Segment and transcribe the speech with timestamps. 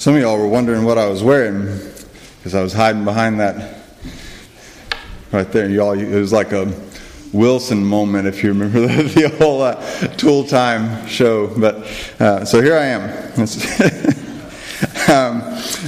[0.00, 1.78] Some of y'all were wondering what I was wearing
[2.38, 3.82] because I was hiding behind that
[5.30, 5.68] right there.
[5.68, 6.72] Y'all, it was like a
[7.34, 9.74] Wilson moment, if you remember the, the whole uh,
[10.16, 11.48] Tool Time show.
[11.48, 11.86] But
[12.18, 13.10] uh, so here I am.
[15.10, 15.42] um,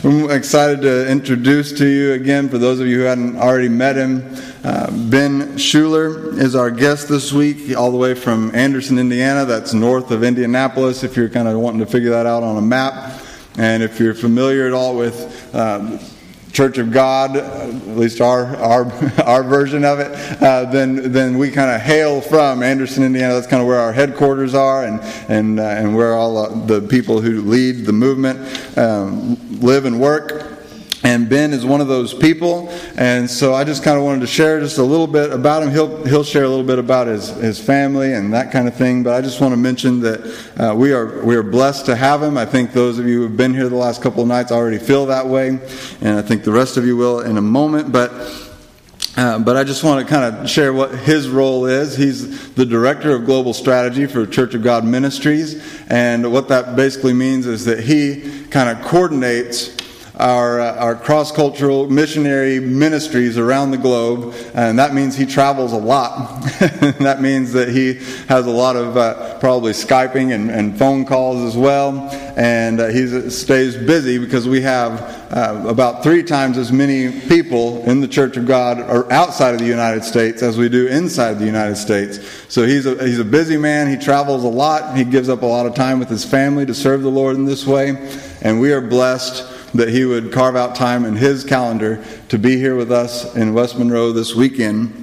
[0.04, 3.96] I'm excited to introduce to you again, for those of you who hadn't already met
[3.96, 4.30] him,
[4.62, 9.46] uh, Ben Schuler is our guest this week, all the way from Anderson, Indiana.
[9.46, 12.60] That's north of Indianapolis, if you're kind of wanting to figure that out on a
[12.60, 13.21] map.
[13.58, 15.98] And if you're familiar at all with um,
[16.52, 18.92] Church of God, at least our our,
[19.24, 20.12] our version of it,
[20.42, 23.34] uh, then then we kind of hail from Anderson, Indiana.
[23.34, 27.22] That's kind of where our headquarters are, and and uh, and where all the people
[27.22, 30.51] who lead the movement um, live and work.
[31.12, 34.26] And Ben is one of those people, and so I just kind of wanted to
[34.26, 35.70] share just a little bit about him.
[35.70, 39.02] He'll he'll share a little bit about his, his family and that kind of thing.
[39.02, 40.20] But I just want to mention that
[40.56, 42.38] uh, we are we are blessed to have him.
[42.38, 44.78] I think those of you who have been here the last couple of nights already
[44.78, 45.48] feel that way,
[46.00, 47.92] and I think the rest of you will in a moment.
[47.92, 48.10] But
[49.14, 51.94] uh, but I just want to kind of share what his role is.
[51.94, 57.12] He's the director of global strategy for Church of God Ministries, and what that basically
[57.12, 59.81] means is that he kind of coordinates
[60.16, 65.72] our, uh, our cross cultural missionary ministries around the globe, and that means he travels
[65.72, 66.42] a lot.
[67.00, 67.94] that means that he
[68.28, 72.88] has a lot of uh, probably Skyping and, and, phone calls as well, and uh,
[72.88, 75.00] he stays busy because we have
[75.32, 79.60] uh, about three times as many people in the Church of God or outside of
[79.60, 82.18] the United States as we do inside the United States.
[82.48, 85.46] So he's a, he's a busy man, he travels a lot, he gives up a
[85.46, 87.96] lot of time with his family to serve the Lord in this way,
[88.42, 92.56] and we are blessed that he would carve out time in his calendar to be
[92.56, 94.98] here with us in West Monroe this weekend.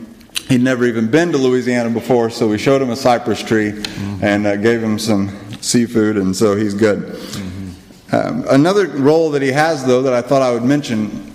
[0.47, 4.23] He'd never even been to Louisiana before, so we showed him a cypress tree mm-hmm.
[4.23, 5.29] and uh, gave him some
[5.61, 6.99] seafood, and so he's good.
[6.99, 8.15] Mm-hmm.
[8.15, 11.33] Um, another role that he has, though, that I thought I would mention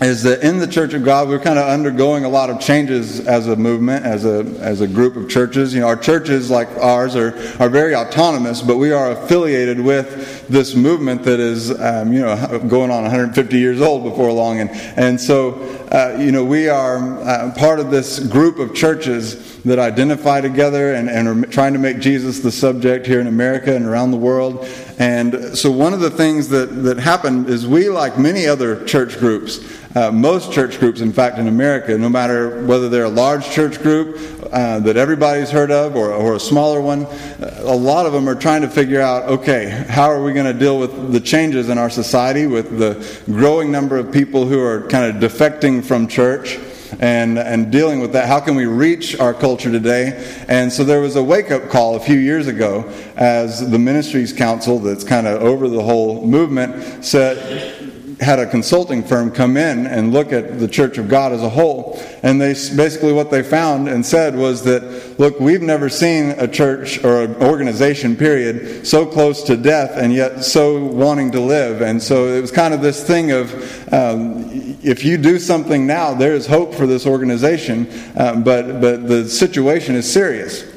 [0.00, 3.26] is that in the Church of God, we're kind of undergoing a lot of changes
[3.26, 5.72] as a movement, as a, as a group of churches.
[5.72, 10.48] You know, our churches, like ours, are, are very autonomous, but we are affiliated with
[10.48, 14.60] this movement that is, um, you know, going on 150 years old before long.
[14.60, 15.54] And, and so,
[15.90, 20.94] uh, you know, we are uh, part of this group of churches that identify together
[20.94, 24.16] and, and are trying to make Jesus the subject here in America and around the
[24.18, 24.68] world.
[24.98, 29.18] And so, one of the things that, that happened is we, like many other church
[29.18, 29.58] groups,
[29.96, 33.80] uh, most church groups, in fact, in America, no matter whether they're a large church
[33.80, 34.18] group
[34.52, 37.06] uh, that everybody's heard of or, or a smaller one,
[37.40, 40.58] a lot of them are trying to figure out okay, how are we going to
[40.58, 44.86] deal with the changes in our society, with the growing number of people who are
[44.88, 46.58] kind of defecting from church?
[47.00, 48.28] and, and dealing with that.
[48.28, 50.24] How can we reach our culture today?
[50.48, 54.32] And so there was a wake up call a few years ago as the Ministries
[54.32, 57.75] Council, that's kind of over the whole movement, said,
[58.20, 61.50] had a consulting firm come in and look at the Church of God as a
[61.50, 62.00] whole.
[62.22, 66.48] And they basically what they found and said was that, look, we've never seen a
[66.48, 71.82] church or an organization, period, so close to death and yet so wanting to live.
[71.82, 73.52] And so it was kind of this thing of
[73.92, 74.44] um,
[74.82, 79.28] if you do something now, there is hope for this organization, um, but, but the
[79.28, 80.75] situation is serious.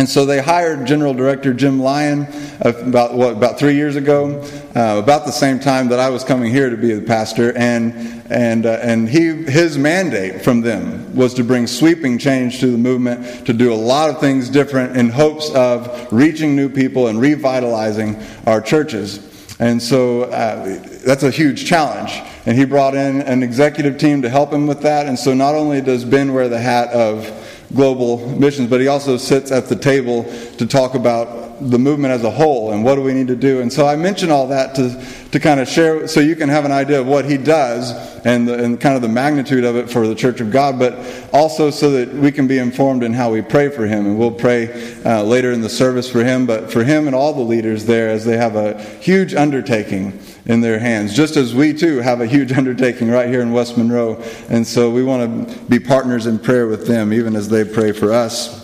[0.00, 2.22] And so they hired General Director Jim Lyon
[2.64, 4.40] uh, about what about three years ago,
[4.74, 8.24] uh, about the same time that I was coming here to be the pastor, and
[8.30, 12.78] and uh, and he his mandate from them was to bring sweeping change to the
[12.78, 17.20] movement, to do a lot of things different in hopes of reaching new people and
[17.20, 19.26] revitalizing our churches.
[19.60, 22.12] And so uh, that's a huge challenge.
[22.46, 25.06] And he brought in an executive team to help him with that.
[25.06, 27.26] And so not only does Ben wear the hat of
[27.74, 30.24] global missions, but he also sits at the table
[30.58, 33.60] to talk about the movement as a whole and what do we need to do.
[33.60, 36.64] And so I mention all that to, to kind of share so you can have
[36.64, 37.92] an idea of what he does
[38.24, 40.98] and, the, and kind of the magnitude of it for the Church of God, but
[41.32, 44.06] also so that we can be informed in how we pray for him.
[44.06, 47.32] And we'll pray uh, later in the service for him, but for him and all
[47.32, 51.74] the leaders there as they have a huge undertaking in their hands, just as we
[51.74, 54.22] too have a huge undertaking right here in West Monroe.
[54.48, 57.92] And so we want to be partners in prayer with them, even as they pray
[57.92, 58.59] for us.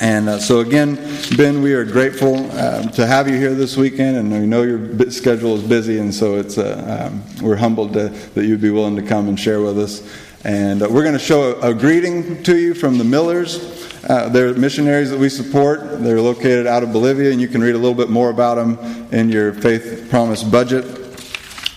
[0.00, 0.94] And uh, so, again,
[1.36, 5.10] Ben, we are grateful uh, to have you here this weekend, and we know your
[5.10, 8.94] schedule is busy, and so it's uh, um, we're humbled to, that you'd be willing
[8.94, 10.08] to come and share with us.
[10.44, 13.58] And uh, we're going to show a, a, greeting to you from the Millers.
[14.08, 16.00] Uh, they're missionaries that we support.
[16.00, 18.78] They're located out of Bolivia, and you can read a little bit more about them
[19.12, 20.84] in your Faith Promise budget.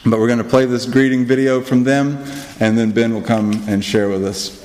[0.05, 2.23] But we're going to play this greeting video from them,
[2.59, 4.61] and then Ben will come and share with us.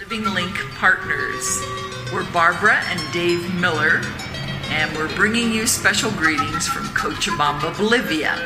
[0.00, 1.73] Living Link Partners.
[2.14, 4.00] We're Barbara and Dave Miller.
[4.70, 8.36] and we're bringing you special greetings from Cochabamba, Bolivia.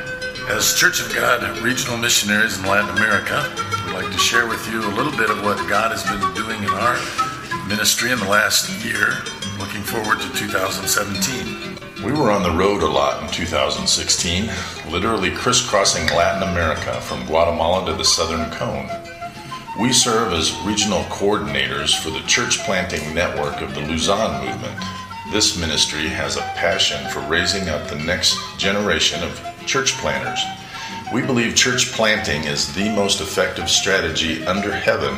[0.48, 3.44] As Church of God regional missionaries in Latin America,
[3.84, 6.62] we'd like to share with you a little bit of what God has been doing
[6.62, 6.96] in our
[7.68, 9.12] ministry in the last year,
[9.58, 11.76] looking forward to 2017.
[12.02, 14.48] We were on the road a lot in 2016,
[14.90, 19.07] literally crisscrossing Latin America from Guatemala to the Southern Cone.
[19.78, 24.76] We serve as regional coordinators for the church planting network of the Lausanne movement.
[25.30, 30.40] This ministry has a passion for raising up the next generation of church planters.
[31.14, 35.16] We believe church planting is the most effective strategy under heaven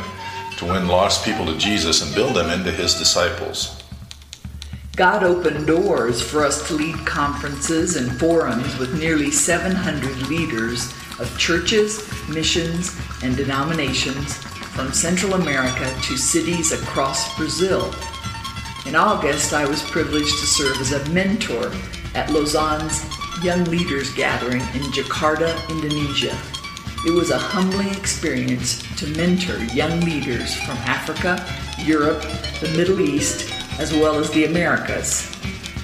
[0.58, 3.82] to win lost people to Jesus and build them into his disciples.
[4.94, 11.34] God opened doors for us to lead conferences and forums with nearly 700 leaders of
[11.38, 17.94] churches, missions, and denominations from Central America to cities across Brazil.
[18.86, 21.70] In August, I was privileged to serve as a mentor
[22.14, 23.04] at Lausanne's
[23.42, 26.36] Young Leaders Gathering in Jakarta, Indonesia.
[27.06, 31.44] It was a humbling experience to mentor young leaders from Africa,
[31.78, 32.22] Europe,
[32.60, 35.30] the Middle East, as well as the Americas.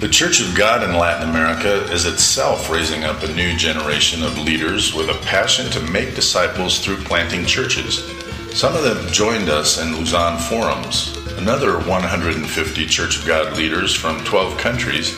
[0.00, 4.36] The Church of God in Latin America is itself raising up a new generation of
[4.36, 8.15] leaders with a passion to make disciples through planting churches.
[8.56, 11.14] Some of them joined us in Lausanne forums.
[11.36, 15.14] Another 150 Church of God leaders from 12 countries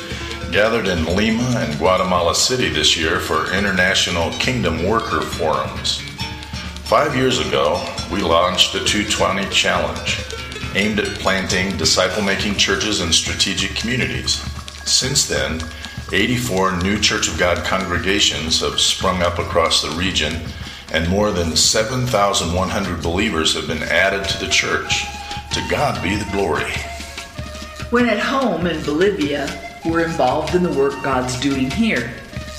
[0.51, 6.01] gathered in Lima and Guatemala City this year for International Kingdom Worker Forums.
[6.83, 7.81] Five years ago,
[8.11, 10.19] we launched the 220 Challenge,
[10.75, 14.43] aimed at planting disciple making churches in strategic communities.
[14.85, 15.63] Since then,
[16.13, 20.41] 84 new Church of God congregations have sprung up across the region
[20.93, 25.05] and more than 7,100 believers have been added to the church.
[25.53, 26.73] To God be the glory.
[27.91, 29.49] When at home in Bolivia,
[29.85, 32.13] we're involved in the work God's doing here.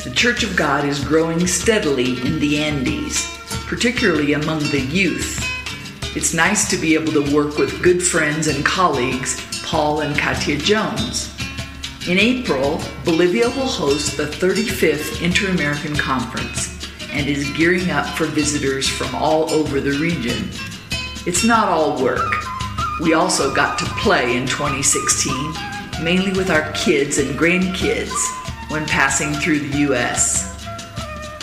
[0.04, 3.38] The Church of God is growing steadily in the Andes,
[3.68, 5.46] particularly among the youth.
[6.16, 10.58] It's nice to be able to work with good friends and colleagues, Paul and Katia
[10.58, 11.36] Jones.
[12.08, 16.79] In April, Bolivia will host the 35th Inter American Conference
[17.11, 20.50] and is gearing up for visitors from all over the region.
[21.25, 22.33] It's not all work.
[23.01, 25.53] We also got to play in 2016,
[26.03, 28.13] mainly with our kids and grandkids
[28.69, 30.65] when passing through the U.S.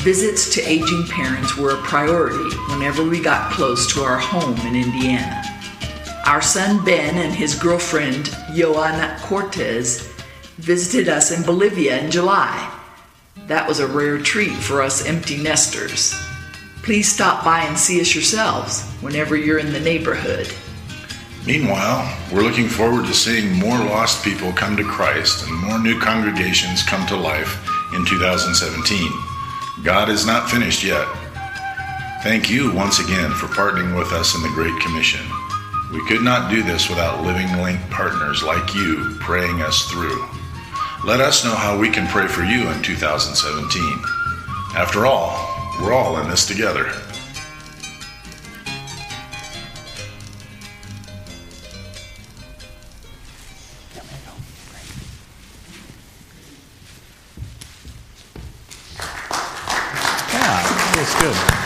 [0.03, 4.77] Visits to aging parents were a priority whenever we got close to our home in
[4.77, 5.43] Indiana.
[6.27, 10.13] Our son Ben and his girlfriend, Joana Cortez,
[10.59, 12.76] visited us in Bolivia in July
[13.47, 16.15] that was a rare treat for us empty nesters.
[16.83, 20.53] Please stop by and see us yourselves whenever you're in the neighborhood.
[21.47, 25.99] Meanwhile, we're looking forward to seeing more lost people come to Christ and more new
[26.01, 27.57] congregations come to life
[27.95, 29.13] in 2017.
[29.85, 31.07] God is not finished yet.
[32.23, 35.25] Thank you once again for partnering with us in the Great Commission.
[35.93, 40.25] We could not do this without Living Link partners like you praying us through.
[41.05, 44.03] Let us know how we can pray for you in 2017.
[44.75, 45.31] After all,
[45.81, 46.85] we're all in this together.
[60.33, 61.66] Yeah, feels good.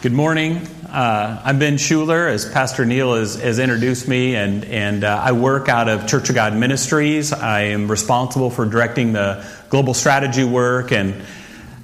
[0.00, 0.58] Good morning.
[0.88, 5.32] Uh, I'm Ben Schuler, as Pastor Neil has, has introduced me, and, and uh, I
[5.32, 7.32] work out of Church of God Ministries.
[7.32, 11.20] I am responsible for directing the global strategy work, and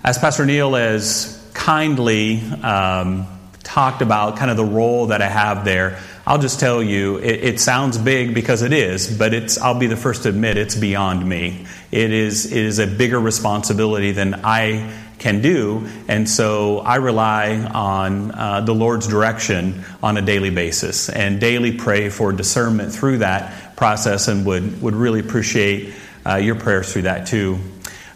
[0.05, 3.27] as Pastor Neil has kindly um,
[3.65, 7.45] talked about kind of the role that I have there, I'll just tell you, it,
[7.45, 10.77] it, sounds big because it is, but it's, I'll be the first to admit it's
[10.77, 11.67] beyond me.
[11.91, 15.89] It is, it is a bigger responsibility than I can do.
[16.07, 21.73] And so I rely on uh, the Lord's direction on a daily basis and daily
[21.73, 25.95] pray for discernment through that process and would, would really appreciate
[26.27, 27.59] uh, your prayers through that too.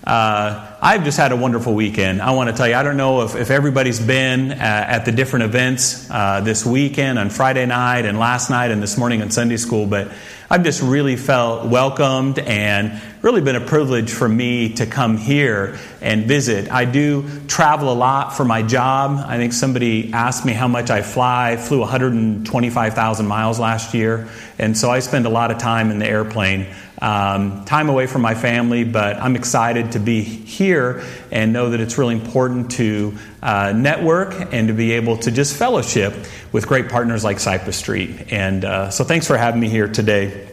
[0.04, 2.20] Uh, I've just had a wonderful weekend.
[2.20, 5.12] I want to tell you, I don't know if, if everybody's been uh, at the
[5.12, 9.30] different events uh, this weekend on Friday night and last night and this morning in
[9.30, 10.12] Sunday school, but
[10.50, 15.78] I've just really felt welcomed and really been a privilege for me to come here
[16.00, 16.70] and visit.
[16.72, 19.22] I do travel a lot for my job.
[19.26, 21.50] I think somebody asked me how much I fly.
[21.50, 24.26] I flew 125,000 miles last year,
[24.58, 26.66] and so I spend a lot of time in the airplane.
[27.00, 31.80] Um, time away from my family, but I'm excited to be here and know that
[31.80, 36.12] it's really important to uh, network and to be able to just fellowship
[36.50, 38.32] with great partners like Cypress Street.
[38.32, 40.48] And uh, so thanks for having me here today.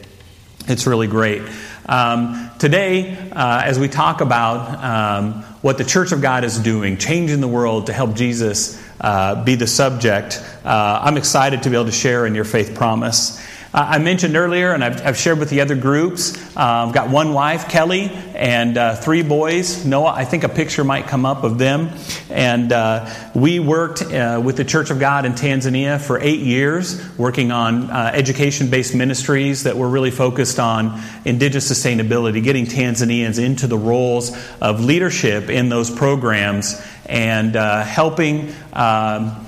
[0.67, 1.41] it's really great.
[1.87, 6.97] Um, today, uh, as we talk about um, what the Church of God is doing,
[6.97, 11.75] changing the world to help Jesus uh, be the subject, uh, I'm excited to be
[11.75, 13.39] able to share in your faith promise.
[13.75, 17.09] Uh, I mentioned earlier, and I've, I've, shared with the other groups, uh, I've got
[17.09, 19.85] one wife, Kelly, and uh, three boys.
[19.85, 21.89] Noah, I think a picture might come up of them.
[22.29, 27.03] And uh, we worked uh, with the Church of God in Tanzania for eight years,
[27.17, 33.43] working on uh, education based ministries that were really focused on indigenous sustainability, getting Tanzanians
[33.43, 38.53] into the roles of leadership in those programs and helping.
[38.71, 39.44] Um,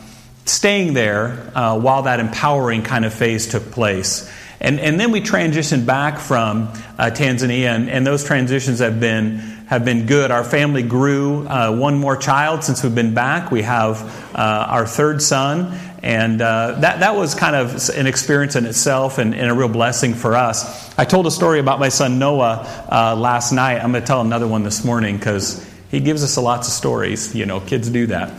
[0.49, 4.31] staying there uh, while that empowering kind of phase took place.
[4.59, 9.37] And, and then we transitioned back from uh, Tanzania, and, and, those transitions have been,
[9.67, 10.31] have been good.
[10.31, 13.51] Our family grew uh, one more child since we've been back.
[13.51, 14.01] We have
[14.33, 19.19] uh, our third son, and uh, that, that was kind of an experience in itself
[19.19, 20.97] and, and, a real blessing for us.
[20.97, 23.77] I told a story about my son Noah uh, last night.
[23.77, 27.35] I'm going to tell another one this morning because he gives us lots of stories.
[27.35, 28.31] You know, kids do that.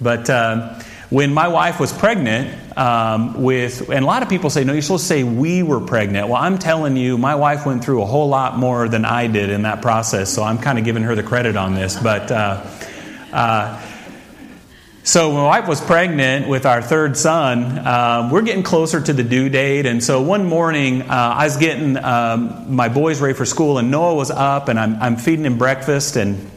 [0.00, 0.30] But
[1.10, 4.82] when my wife was pregnant um, with, and a lot of people say, no, you're
[4.82, 6.28] supposed to say we were pregnant.
[6.28, 9.50] Well, I'm telling you, my wife went through a whole lot more than I did
[9.50, 11.96] in that process, so I'm kind of giving her the credit on this.
[11.96, 12.66] But, uh,
[13.32, 13.82] uh,
[15.04, 17.86] so my wife was pregnant with our third son.
[17.86, 21.56] Um, we're getting closer to the due date, and so one morning uh, I was
[21.56, 25.44] getting um, my boys ready for school, and Noah was up, and I'm, I'm feeding
[25.44, 26.50] him breakfast, and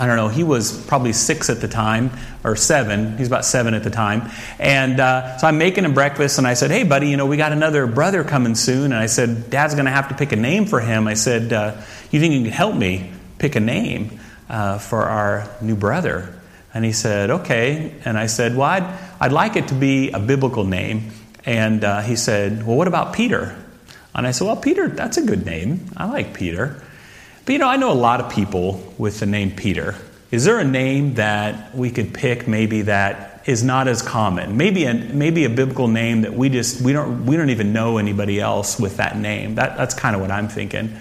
[0.00, 2.10] I don't know, he was probably six at the time,
[2.42, 3.18] or seven.
[3.18, 4.30] He's about seven at the time.
[4.58, 7.36] And uh, so I'm making him breakfast, and I said, Hey, buddy, you know, we
[7.36, 8.86] got another brother coming soon.
[8.86, 11.06] And I said, Dad's going to have to pick a name for him.
[11.06, 15.46] I said, uh, You think you can help me pick a name uh, for our
[15.60, 16.34] new brother?
[16.72, 17.94] And he said, Okay.
[18.06, 21.10] And I said, Well, I'd, I'd like it to be a biblical name.
[21.44, 23.54] And uh, he said, Well, what about Peter?
[24.14, 25.90] And I said, Well, Peter, that's a good name.
[25.94, 26.82] I like Peter.
[27.50, 29.96] But you know, I know a lot of people with the name Peter.
[30.30, 34.56] Is there a name that we could pick maybe that is not as common?
[34.56, 37.98] Maybe a, maybe a biblical name that we just we don't we don't even know
[37.98, 39.56] anybody else with that name.
[39.56, 40.96] That, that's kind of what I'm thinking.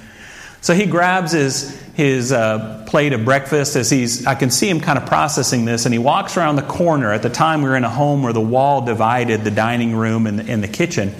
[0.62, 4.80] So he grabs his his uh, plate of breakfast as he's I can see him
[4.80, 7.14] kind of processing this, and he walks around the corner.
[7.14, 10.26] At the time, we were in a home where the wall divided the dining room
[10.26, 11.14] and the, and the kitchen.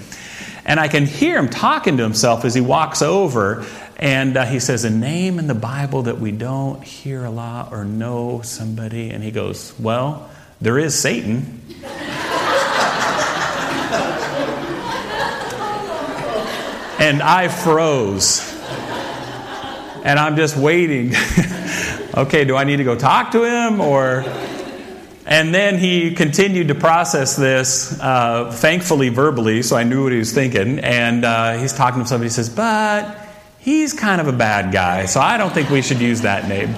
[0.64, 3.64] And I can hear him talking to himself as he walks over.
[4.00, 7.70] And uh, he says, A name in the Bible that we don't hear a lot
[7.70, 9.10] or know somebody.
[9.10, 11.60] And he goes, Well, there is Satan.
[16.98, 18.40] and I froze.
[20.02, 21.12] And I'm just waiting.
[22.16, 24.24] okay, do I need to go talk to him or.
[25.26, 30.18] And then he continued to process this, uh, thankfully verbally, so I knew what he
[30.18, 30.80] was thinking.
[30.80, 32.30] And uh, he's talking to somebody.
[32.30, 33.19] He says, But
[33.60, 36.74] he's kind of a bad guy, so I don't think we should use that name.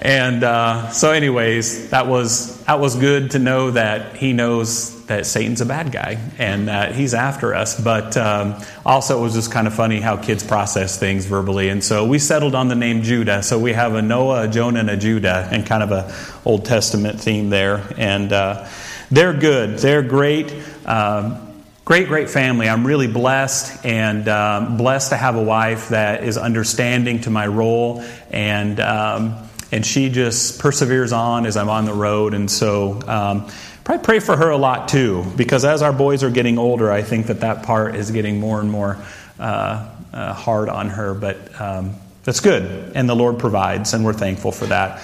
[0.00, 5.26] And uh, so, anyways, that was that was good to know that he knows that
[5.26, 7.80] Satan's a bad guy and that he's after us.
[7.80, 11.68] But um, also, it was just kind of funny how kids process things verbally.
[11.70, 13.42] And so we settled on the name Judah.
[13.42, 16.14] So we have a Noah, a Jonah, and a Judah, and kind of a
[16.44, 17.82] Old Testament theme there.
[17.96, 18.68] And uh,
[19.10, 19.78] they're good.
[19.78, 20.54] They're great.
[20.86, 21.47] Um,
[21.88, 22.68] great, great family.
[22.68, 27.46] I'm really blessed and um, blessed to have a wife that is understanding to my
[27.46, 32.34] role and um, and she just perseveres on as I'm on the road.
[32.34, 33.48] And so, um,
[33.84, 37.00] probably pray for her a lot too, because as our boys are getting older, I
[37.00, 38.98] think that that part is getting more and more
[39.38, 41.14] uh, uh, hard on her.
[41.14, 45.00] But um, that's good, and the Lord provides, and we're thankful for that.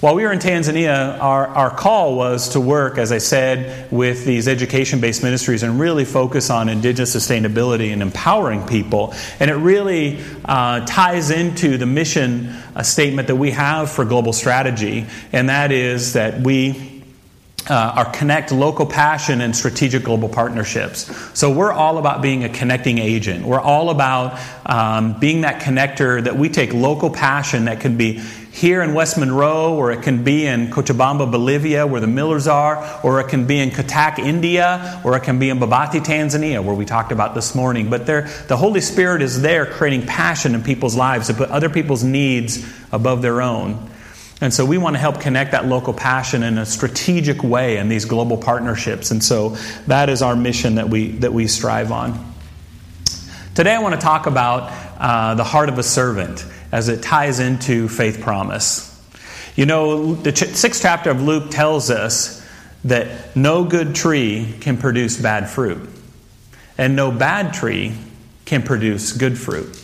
[0.00, 4.26] While we were in Tanzania, our, our call was to work, as I said, with
[4.26, 9.14] these education based ministries and really focus on indigenous sustainability and empowering people.
[9.40, 14.34] And it really uh, ties into the mission uh, statement that we have for global
[14.34, 16.96] strategy, and that is that we
[17.68, 21.10] uh, are connect local passion and strategic global partnerships.
[21.38, 23.44] So we're all about being a connecting agent.
[23.44, 28.22] We're all about um, being that connector that we take local passion that can be
[28.56, 33.00] here in West Monroe, or it can be in Cochabamba, Bolivia, where the Millers are,
[33.02, 36.74] or it can be in Cuttack, India, or it can be in Babati, Tanzania, where
[36.74, 37.90] we talked about this morning.
[37.90, 42.02] But the Holy Spirit is there creating passion in people's lives to put other people's
[42.02, 43.90] needs above their own.
[44.40, 47.90] And so we want to help connect that local passion in a strategic way in
[47.90, 49.10] these global partnerships.
[49.10, 49.50] And so
[49.86, 52.34] that is our mission that we, that we strive on.
[53.54, 57.40] Today I want to talk about uh, the heart of a servant as it ties
[57.40, 58.92] into faith promise.
[59.56, 62.46] You know, the ch- sixth chapter of Luke tells us
[62.84, 65.88] that no good tree can produce bad fruit,
[66.78, 67.94] and no bad tree
[68.44, 69.82] can produce good fruit.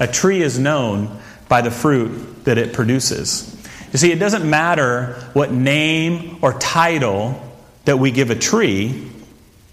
[0.00, 3.48] A tree is known by the fruit that it produces.
[3.92, 7.40] You see, it doesn't matter what name or title
[7.84, 9.10] that we give a tree,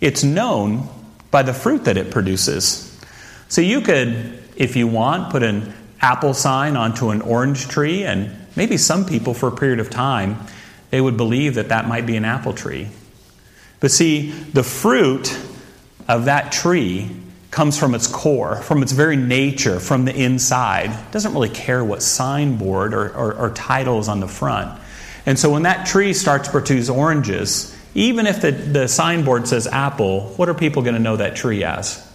[0.02, 0.88] it's known
[1.32, 2.86] by the fruit that it produces.
[3.48, 8.36] So you could, if you want, put an apple sign onto an orange tree, and
[8.56, 10.38] maybe some people, for a period of time,
[10.90, 12.88] they would believe that that might be an apple tree.
[13.80, 15.38] But see, the fruit
[16.08, 17.10] of that tree
[17.52, 20.92] comes from its core, from its very nature, from the inside.
[20.92, 24.80] It doesn't really care what signboard or, or, or title is on the front.
[25.26, 29.68] And so when that tree starts to produce oranges, even if the, the signboard says
[29.68, 32.06] apple, what are people going to know that tree as?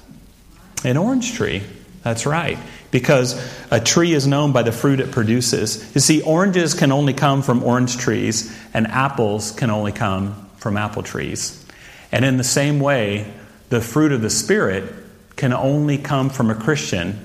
[0.84, 1.62] An orange tree.
[2.02, 2.58] That's right.
[2.94, 3.34] Because
[3.72, 5.92] a tree is known by the fruit it produces.
[5.96, 10.76] You see, oranges can only come from orange trees, and apples can only come from
[10.76, 11.66] apple trees.
[12.12, 13.34] And in the same way,
[13.68, 14.94] the fruit of the Spirit
[15.34, 17.18] can only come from a Christian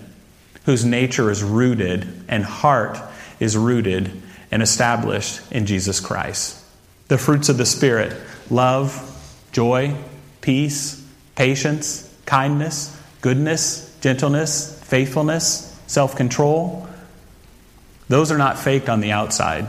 [0.66, 3.00] whose nature is rooted and heart
[3.40, 4.12] is rooted
[4.50, 6.60] and established in Jesus Christ.
[7.10, 9.06] The fruits of the Spirit love,
[9.52, 9.94] joy,
[10.42, 11.00] peace,
[11.36, 16.88] patience, kindness, goodness, gentleness, faithfulness, self control.
[18.08, 19.68] Those are not faked on the outside.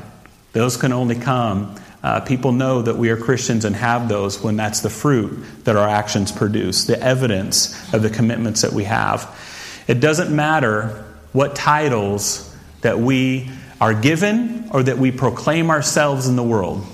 [0.52, 1.76] Those can only come.
[2.02, 5.76] Uh, people know that we are Christians and have those when that's the fruit that
[5.76, 9.38] our actions produce, the evidence of the commitments that we have.
[9.86, 13.50] It doesn't matter what titles that we
[13.80, 16.86] are given or that we proclaim ourselves in the world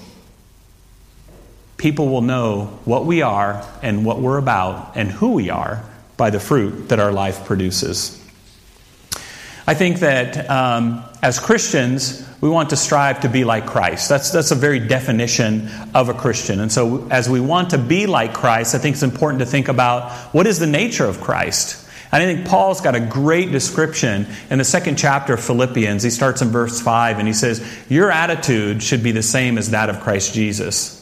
[1.76, 5.85] people will know what we are and what we're about and who we are
[6.16, 8.23] by the fruit that our life produces.
[9.66, 14.08] I think that um, as Christians, we want to strive to be like Christ.
[14.08, 16.61] That's, that's a very definition of a Christian.
[16.61, 19.68] And so, as we want to be like Christ, I think it's important to think
[19.68, 21.85] about what is the nature of Christ.
[22.12, 26.04] And I think Paul's got a great description in the second chapter of Philippians.
[26.04, 29.70] He starts in verse 5 and he says, Your attitude should be the same as
[29.73, 30.96] that of Christ Jesus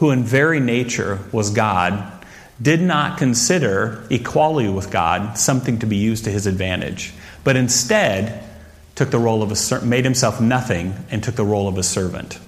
[0.00, 2.19] who in very nature was God,
[2.60, 8.44] did not consider equality with God something to be used to his advantage, but instead
[8.94, 12.38] took the role of a made himself nothing and took the role of a servant.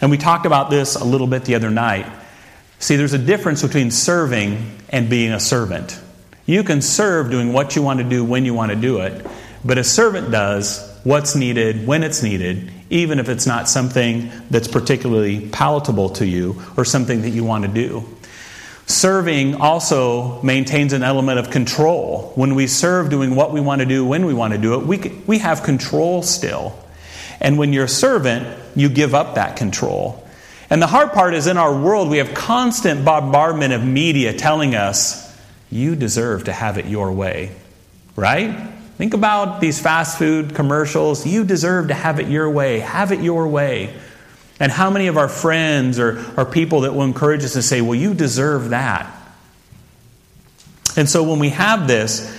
[0.00, 2.10] And we talked about this a little bit the other night.
[2.80, 6.00] See, there's a difference between serving and being a servant.
[6.44, 9.24] You can serve doing what you want to do when you want to do it,
[9.64, 14.66] but a servant does what's needed when it's needed, even if it's not something that's
[14.66, 18.04] particularly palatable to you or something that you want to do.
[18.92, 22.32] Serving also maintains an element of control.
[22.34, 24.86] When we serve doing what we want to do when we want to do it,
[24.86, 26.78] we, we have control still.
[27.40, 30.22] And when you're a servant, you give up that control.
[30.68, 34.74] And the hard part is in our world, we have constant bombardment of media telling
[34.74, 35.36] us,
[35.70, 37.50] you deserve to have it your way.
[38.14, 38.54] Right?
[38.98, 41.26] Think about these fast food commercials.
[41.26, 42.80] You deserve to have it your way.
[42.80, 43.94] Have it your way.
[44.62, 47.80] And how many of our friends or, or people that will encourage us to say,
[47.80, 49.12] well, you deserve that?
[50.96, 52.32] And so when we have this,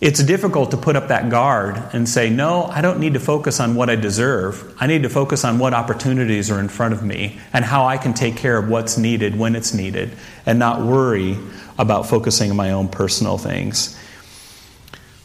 [0.00, 3.60] it's difficult to put up that guard and say, no, I don't need to focus
[3.60, 4.74] on what I deserve.
[4.80, 7.98] I need to focus on what opportunities are in front of me and how I
[7.98, 11.36] can take care of what's needed when it's needed and not worry
[11.78, 13.94] about focusing on my own personal things.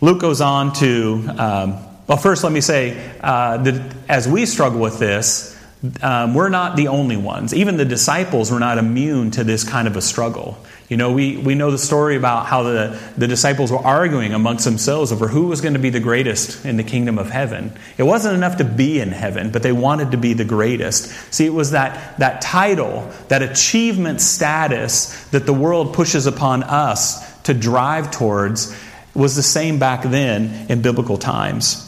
[0.01, 4.81] Luke goes on to, um, well, first let me say uh, that as we struggle
[4.81, 5.56] with this,
[6.01, 7.53] um, we're not the only ones.
[7.53, 10.57] Even the disciples were not immune to this kind of a struggle.
[10.89, 14.63] You know, we, we know the story about how the, the disciples were arguing amongst
[14.65, 17.73] themselves over who was going to be the greatest in the kingdom of heaven.
[17.97, 21.11] It wasn't enough to be in heaven, but they wanted to be the greatest.
[21.33, 27.41] See, it was that, that title, that achievement status that the world pushes upon us
[27.43, 28.75] to drive towards
[29.13, 31.86] was the same back then in biblical times.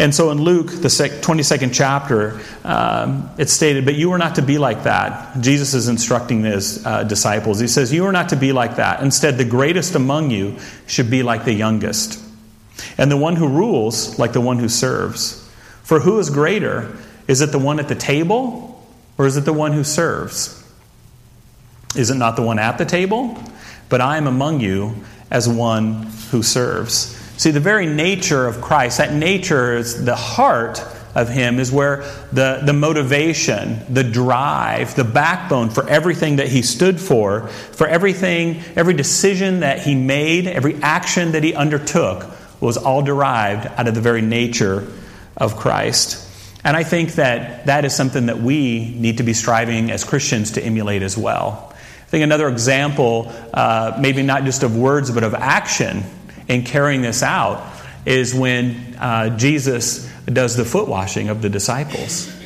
[0.00, 4.42] And so in Luke, the 22nd chapter, um, it's stated, But you are not to
[4.42, 5.38] be like that.
[5.42, 7.60] Jesus is instructing his uh, disciples.
[7.60, 9.02] He says, You are not to be like that.
[9.02, 12.18] Instead, the greatest among you should be like the youngest,
[12.96, 15.46] and the one who rules like the one who serves.
[15.82, 16.96] For who is greater?
[17.28, 18.82] Is it the one at the table,
[19.18, 20.66] or is it the one who serves?
[21.94, 23.36] Is it not the one at the table?
[23.90, 24.94] But I am among you
[25.30, 27.19] as one who serves.
[27.40, 32.02] See, the very nature of Christ, that nature is the heart of Him, is where
[32.34, 38.62] the, the motivation, the drive, the backbone for everything that He stood for, for everything,
[38.76, 43.94] every decision that He made, every action that He undertook, was all derived out of
[43.94, 44.86] the very nature
[45.34, 46.28] of Christ.
[46.62, 50.50] And I think that that is something that we need to be striving as Christians
[50.52, 51.72] to emulate as well.
[51.72, 56.02] I think another example, uh, maybe not just of words, but of action,
[56.50, 57.64] in carrying this out
[58.04, 62.36] is when uh, Jesus does the foot washing of the disciples.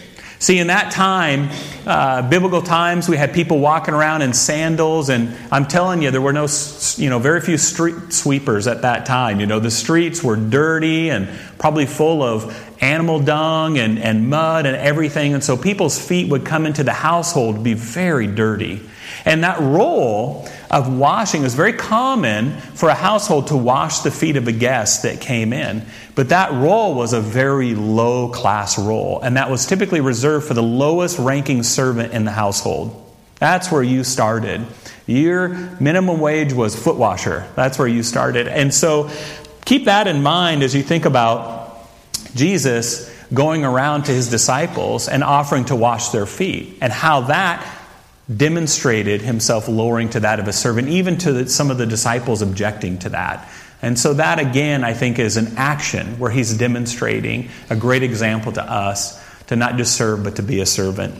[0.41, 1.49] See, in that time,
[1.87, 6.21] uh, biblical times, we had people walking around in sandals, and I'm telling you, there
[6.21, 6.47] were no,
[6.97, 9.41] you know, very few street sweepers at that time.
[9.41, 14.67] You know, the streets were dirty and probably full of animal dung and, and mud
[14.67, 18.83] and everything, and so people's feet would come into the household be very dirty.
[19.25, 24.37] And that role of washing was very common for a household to wash the feet
[24.37, 25.87] of a guest that came in.
[26.17, 30.55] But that role was a very low class role, and that was typically reserved for
[30.55, 33.01] the lowest ranking servant in the household.
[33.37, 34.67] That's where you started.
[35.07, 37.47] Your minimum wage was foot washer.
[37.55, 38.49] That's where you started.
[38.49, 39.11] And so
[39.65, 41.87] keep that in mind as you think about
[42.35, 47.63] Jesus going around to his disciples and offering to wash their feet and how that
[48.35, 52.99] demonstrated himself lowering to that of a servant, even to some of the disciples objecting
[52.99, 53.49] to that.
[53.83, 58.53] And so, that again, I think, is an action where he's demonstrating a great example
[58.53, 61.15] to us to not just serve, but to be a servant.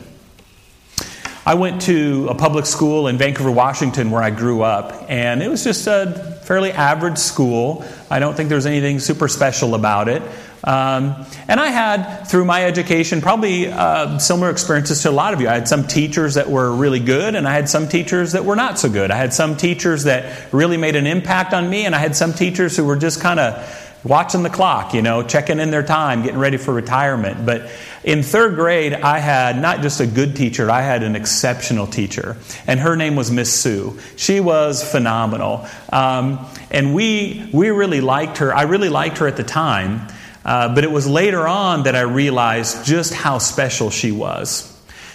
[1.45, 5.47] I went to a public school in Vancouver, Washington, where I grew up, and it
[5.47, 7.85] was just a fairly average school.
[8.09, 10.23] I don't think there's anything super special about it.
[10.65, 15.39] Um, and I had, through my education, probably uh, similar experiences to a lot of
[15.39, 15.47] you.
[15.47, 18.55] I had some teachers that were really good, and I had some teachers that were
[18.55, 19.11] not so good.
[19.11, 22.33] I had some teachers that really made an impact on me, and I had some
[22.33, 26.21] teachers who were just kind of watching the clock, you know, checking in their time,
[26.23, 27.45] getting ready for retirement.
[27.45, 27.71] But
[28.03, 32.37] in third grade, I had not just a good teacher, I had an exceptional teacher.
[32.67, 33.99] And her name was Miss Sue.
[34.15, 35.67] She was phenomenal.
[35.91, 38.55] Um, and we, we really liked her.
[38.55, 40.07] I really liked her at the time.
[40.45, 44.71] Uh, but it was later on that I realized just how special she was.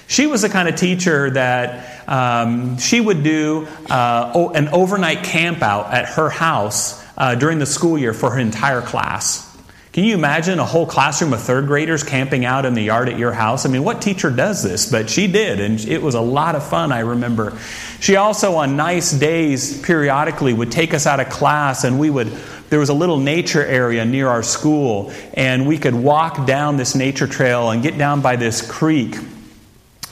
[0.08, 5.62] She was the kind of teacher that um, she would do uh, an overnight camp
[5.62, 9.46] out at her house uh, during the school year for her entire class.
[9.92, 13.18] Can you imagine a whole classroom of third graders camping out in the yard at
[13.18, 13.66] your house?
[13.66, 14.90] I mean, what teacher does this?
[14.90, 17.58] But she did, and it was a lot of fun, I remember.
[17.98, 22.32] She also, on nice days, periodically would take us out of class and we would
[22.70, 26.94] there was a little nature area near our school, and we could walk down this
[26.94, 29.16] nature trail and get down by this creek.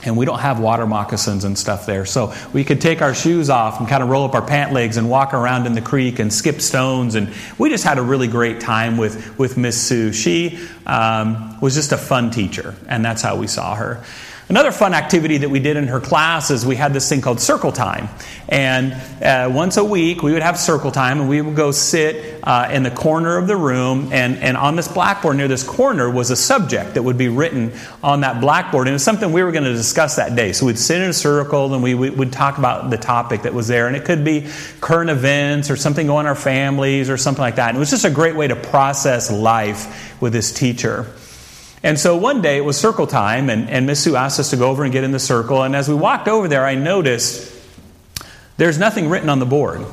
[0.04, 2.04] And we don't have water moccasins and stuff there.
[2.04, 4.96] So we could take our shoes off and kind of roll up our pant legs
[4.96, 7.16] and walk around in the creek and skip stones.
[7.16, 10.12] And we just had a really great time with, with Miss Sue.
[10.12, 14.04] She um, was just a fun teacher, and that's how we saw her.
[14.48, 17.38] Another fun activity that we did in her class is we had this thing called
[17.38, 18.08] circle time.
[18.48, 22.40] And uh, once a week, we would have circle time, and we would go sit
[22.44, 24.08] uh, in the corner of the room.
[24.11, 27.72] And, and on this blackboard near this corner was a subject that would be written
[28.02, 28.87] on that blackboard.
[28.87, 30.52] And it was something we were going to discuss that day.
[30.54, 33.52] So we'd sit in a circle and we, we would talk about the topic that
[33.52, 33.87] was there.
[33.87, 34.48] And it could be
[34.80, 37.68] current events or something going on in our families or something like that.
[37.68, 41.06] And it was just a great way to process life with this teacher.
[41.82, 44.56] And so one day it was circle time, and, and Miss Sue asked us to
[44.56, 45.62] go over and get in the circle.
[45.62, 47.54] And as we walked over there, I noticed
[48.56, 49.84] there's nothing written on the board.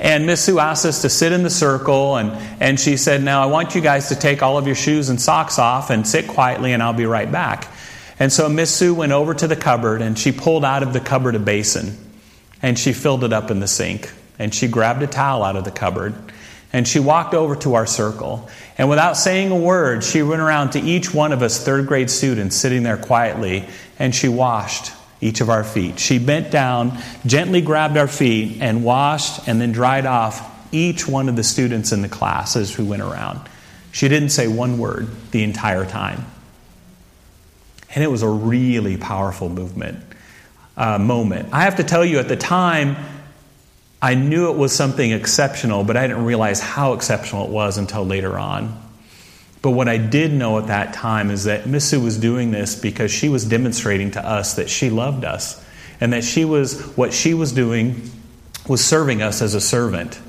[0.00, 2.30] And Miss Sue asked us to sit in the circle, and,
[2.60, 5.20] and she said, Now I want you guys to take all of your shoes and
[5.20, 7.68] socks off and sit quietly, and I'll be right back.
[8.20, 11.00] And so Miss Sue went over to the cupboard, and she pulled out of the
[11.00, 11.96] cupboard a basin,
[12.62, 14.12] and she filled it up in the sink.
[14.38, 16.14] And she grabbed a towel out of the cupboard,
[16.72, 18.48] and she walked over to our circle.
[18.78, 22.08] And without saying a word, she went around to each one of us third grade
[22.08, 25.98] students sitting there quietly, and she washed each of our feet.
[25.98, 31.28] She bent down, gently grabbed our feet, and washed and then dried off each one
[31.28, 33.40] of the students in the class as we went around.
[33.90, 36.24] She didn't say one word the entire time.
[37.94, 40.04] And it was a really powerful movement,
[40.76, 41.48] uh, moment.
[41.52, 42.96] I have to tell you, at the time,
[44.00, 48.04] I knew it was something exceptional, but I didn't realize how exceptional it was until
[48.04, 48.80] later on.
[49.60, 52.76] But what I did know at that time is that Miss Sue was doing this
[52.76, 55.64] because she was demonstrating to us that she loved us
[56.00, 58.08] and that she was what she was doing
[58.68, 60.20] was serving us as a servant.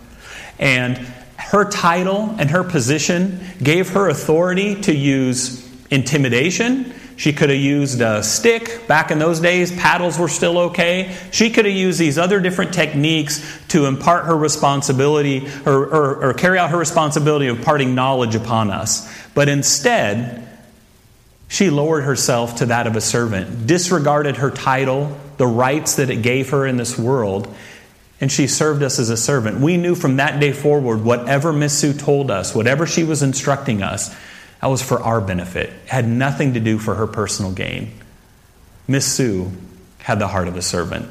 [0.58, 0.98] And
[1.38, 8.00] her title and her position gave her authority to use intimidation she could have used
[8.00, 8.88] a stick.
[8.88, 11.18] Back in those days, paddles were still okay.
[11.32, 16.34] She could have used these other different techniques to impart her responsibility or, or, or
[16.34, 19.06] carry out her responsibility of imparting knowledge upon us.
[19.34, 20.48] But instead,
[21.50, 26.22] she lowered herself to that of a servant, disregarded her title, the rights that it
[26.22, 27.54] gave her in this world,
[28.22, 29.60] and she served us as a servant.
[29.60, 33.84] We knew from that day forward, whatever Miss Sue told us, whatever she was instructing
[33.84, 34.16] us,
[34.62, 35.70] that was for our benefit.
[35.70, 37.94] It had nothing to do for her personal gain.
[38.88, 39.52] Miss Sue
[40.00, 41.10] had the heart of a servant.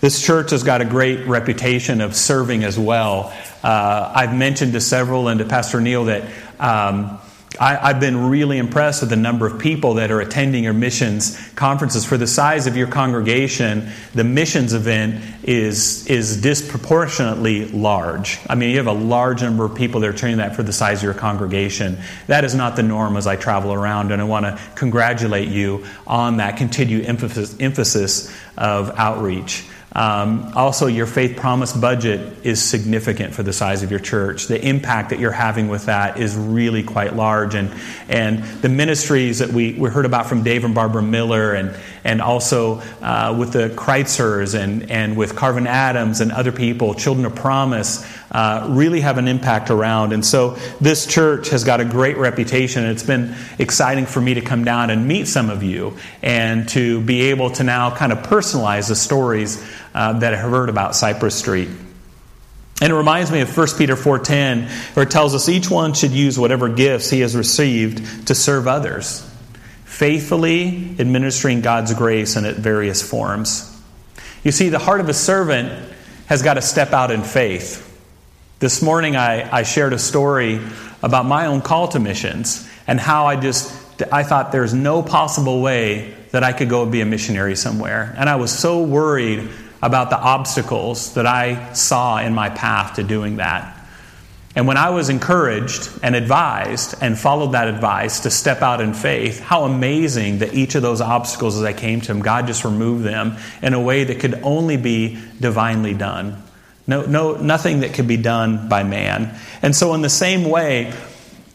[0.00, 3.32] This church has got a great reputation of serving as well.
[3.62, 6.24] Uh, I've mentioned to several and to Pastor Neil that
[6.58, 7.20] um,
[7.62, 11.38] I, have been really impressed with the number of people that are attending your missions
[11.50, 12.04] conferences.
[12.04, 18.40] For the size of your congregation, the missions event is, is disproportionately large.
[18.48, 20.72] I mean, you have a large number of people that are attending that for the
[20.72, 21.98] size of your congregation.
[22.26, 25.86] That is not the norm as I travel around, and I want to congratulate you
[26.04, 29.64] on that continued emphasis, emphasis of outreach.
[29.94, 34.46] Um, also, your faith promise budget is significant for the size of your church.
[34.46, 37.54] The impact that you're having with that is really quite large.
[37.54, 37.70] And,
[38.08, 42.20] and the ministries that we, we heard about from Dave and Barbara Miller, and, and
[42.20, 47.34] also uh, with the Kreitzers and, and with Carvin Adams and other people, Children of
[47.34, 50.12] Promise, uh, really have an impact around.
[50.12, 52.84] And so, this church has got a great reputation.
[52.84, 57.00] It's been exciting for me to come down and meet some of you and to
[57.02, 59.62] be able to now kind of personalize the stories
[59.94, 61.68] uh, that I have heard about Cypress Street.
[62.82, 66.10] And it reminds me of 1 Peter 4:10, where it tells us each one should
[66.10, 69.24] use whatever gifts he has received to serve others,
[69.92, 73.68] faithfully administering God's grace in its various forms.
[74.42, 75.92] You see, the heart of a servant
[76.26, 77.86] has got to step out in faith.
[78.58, 80.60] This morning I, I shared a story
[81.02, 83.70] about my own call to missions and how I just
[84.10, 88.14] I thought there's no possible way that I could go be a missionary somewhere.
[88.16, 89.50] And I was so worried
[89.82, 93.76] about the obstacles that I saw in my path to doing that.
[94.54, 98.92] And when I was encouraged and advised and followed that advice to step out in
[98.92, 102.64] faith, how amazing that each of those obstacles as I came to Him, God just
[102.64, 106.42] removed them in a way that could only be divinely done.
[106.86, 109.34] No, no, nothing that could be done by man.
[109.62, 110.92] And so, in the same way,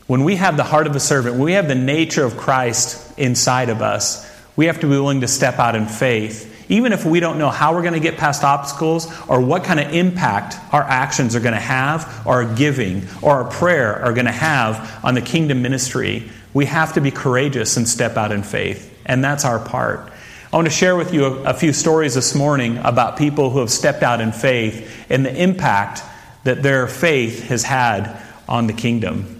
[0.07, 3.13] when we have the heart of a servant, when we have the nature of Christ
[3.19, 7.06] inside of us, we have to be willing to step out in faith even if
[7.06, 10.56] we don't know how we're going to get past obstacles or what kind of impact
[10.73, 14.32] our actions are going to have, or our giving or our prayer are going to
[14.32, 18.93] have on the kingdom ministry, we have to be courageous and step out in faith.
[19.06, 20.12] And that's our part.
[20.51, 23.60] I want to share with you a, a few stories this morning about people who
[23.60, 26.01] have stepped out in faith and the impact
[26.43, 29.39] that their faith has had on the kingdom.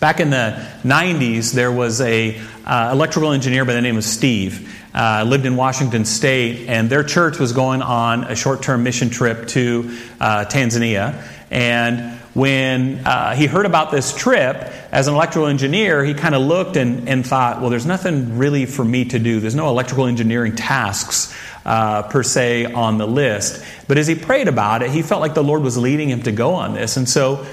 [0.00, 4.83] Back in the 90s, there was a uh, electrical engineer by the name of Steve
[4.94, 9.10] uh, lived in Washington State, and their church was going on a short term mission
[9.10, 11.20] trip to uh, Tanzania.
[11.50, 14.56] And when uh, he heard about this trip,
[14.90, 18.66] as an electrical engineer, he kind of looked and, and thought, well, there's nothing really
[18.66, 19.40] for me to do.
[19.40, 23.64] There's no electrical engineering tasks uh, per se on the list.
[23.86, 26.32] But as he prayed about it, he felt like the Lord was leading him to
[26.32, 26.96] go on this.
[26.96, 27.46] And so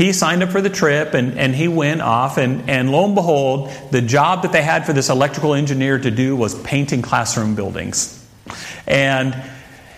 [0.00, 3.14] he signed up for the trip and, and he went off and, and lo and
[3.14, 7.54] behold the job that they had for this electrical engineer to do was painting classroom
[7.54, 8.26] buildings
[8.86, 9.36] and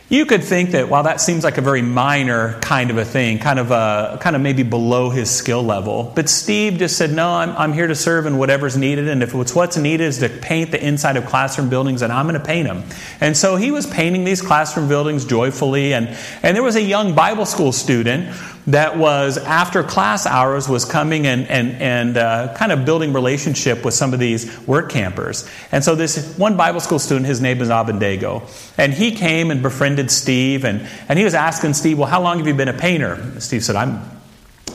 [0.08, 3.38] you could think that while that seems like a very minor kind of a thing,
[3.38, 7.30] kind of a, kind of maybe below his skill level, but Steve just said, "No,
[7.30, 10.28] I'm, I'm here to serve in whatever's needed, and if it's what's needed is to
[10.28, 12.84] paint the inside of classroom buildings, then I'm going to paint them."
[13.22, 17.14] And so he was painting these classroom buildings joyfully, and and there was a young
[17.14, 18.36] Bible school student
[18.68, 23.84] that was after class hours was coming and, and, and uh, kind of building relationship
[23.84, 25.48] with some of these work campers.
[25.72, 28.42] And so this one bible school student his name is abendago
[28.78, 32.38] and he came and befriended steve and, and he was asking steve well how long
[32.38, 33.40] have you been a painter?
[33.40, 34.02] Steve said i'm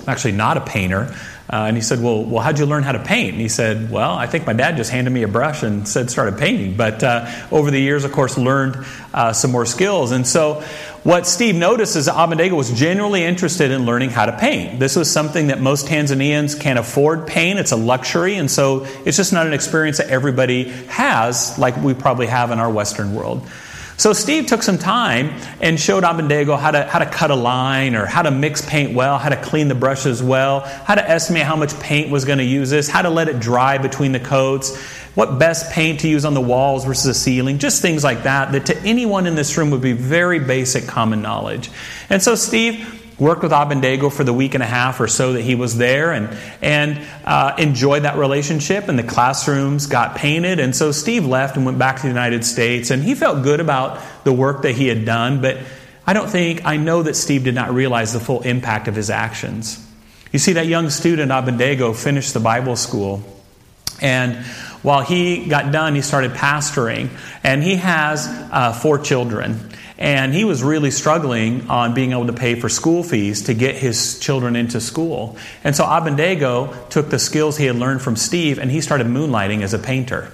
[0.07, 1.13] actually not a painter
[1.49, 3.31] uh, and he said, well, well, how'd you learn how to paint?
[3.31, 6.11] And he said, well, I think my dad just handed me a brush and said,
[6.11, 6.75] started painting.
[6.75, 10.11] But uh, over the years, of course, learned uh, some more skills.
[10.11, 10.61] And so
[11.03, 14.77] what Steve noticed is that Abendago was genuinely interested in learning how to paint.
[14.77, 17.59] This was something that most Tanzanians can't afford paint.
[17.59, 18.35] It's a luxury.
[18.35, 22.59] And so it's just not an experience that everybody has like we probably have in
[22.59, 23.47] our Western world.
[23.97, 25.29] So Steve took some time
[25.59, 28.93] and showed Abendago how to, how to cut a line or how to mix paint
[28.93, 32.37] well, how to clean the brushes well, how to estimate how much paint was going
[32.37, 34.77] to use this, how to let it dry between the coats,
[35.15, 38.51] what best paint to use on the walls versus the ceiling, just things like that,
[38.51, 41.71] that to anyone in this room would be very basic common knowledge.
[42.07, 45.41] And so Steve worked with Abendago for the week and a half or so that
[45.41, 48.87] he was there and, and uh, enjoyed that relationship.
[48.87, 50.59] And the classrooms got painted.
[50.59, 52.91] And so Steve left and went back to the United States.
[52.91, 55.41] And he felt good about the work that he had done.
[55.41, 55.57] But
[56.05, 59.09] I don't think, I know that Steve did not realize the full impact of his
[59.09, 59.83] actions.
[60.31, 63.23] You see, that young student, Abendago, finished the Bible school.
[63.99, 64.45] And
[64.83, 67.09] while he got done, he started pastoring.
[67.43, 69.69] And he has uh, four children.
[69.97, 73.75] And he was really struggling on being able to pay for school fees to get
[73.75, 75.37] his children into school.
[75.63, 79.63] And so Abendago took the skills he had learned from Steve and he started moonlighting
[79.63, 80.31] as a painter.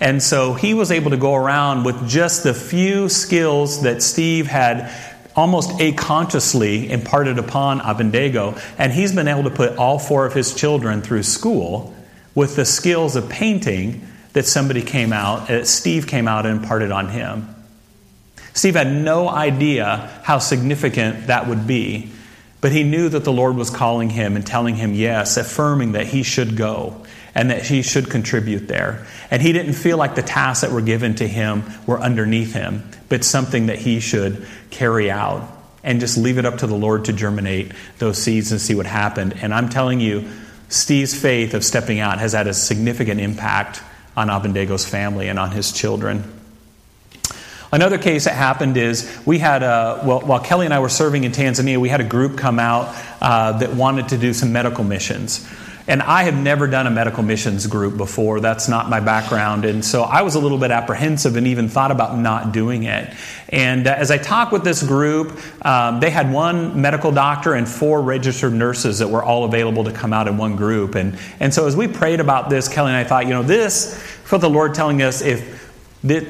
[0.00, 4.46] And so he was able to go around with just the few skills that Steve
[4.46, 4.92] had
[5.36, 8.60] almost unconsciously imparted upon Abendego.
[8.78, 11.94] And he's been able to put all four of his children through school
[12.34, 16.90] with the skills of painting that somebody came out, that Steve came out and imparted
[16.90, 17.55] on him.
[18.56, 22.10] Steve had no idea how significant that would be,
[22.62, 26.06] but he knew that the Lord was calling him and telling him yes, affirming that
[26.06, 29.06] he should go and that he should contribute there.
[29.30, 32.82] And he didn't feel like the tasks that were given to him were underneath him,
[33.10, 35.46] but something that he should carry out
[35.84, 38.86] and just leave it up to the Lord to germinate those seeds and see what
[38.86, 39.34] happened.
[39.42, 40.26] And I'm telling you,
[40.70, 43.82] Steve's faith of stepping out has had a significant impact
[44.16, 46.32] on Abendego's family and on his children.
[47.72, 51.24] Another case that happened is we had a, well, while Kelly and I were serving
[51.24, 54.84] in Tanzania, we had a group come out uh, that wanted to do some medical
[54.84, 55.48] missions.
[55.88, 58.40] And I have never done a medical missions group before.
[58.40, 59.64] That's not my background.
[59.64, 63.14] And so I was a little bit apprehensive and even thought about not doing it.
[63.50, 67.68] And uh, as I talked with this group, um, they had one medical doctor and
[67.68, 70.96] four registered nurses that were all available to come out in one group.
[70.96, 73.96] And, and so as we prayed about this, Kelly and I thought, you know, this,
[74.24, 75.70] felt the Lord telling us if
[76.02, 76.26] that,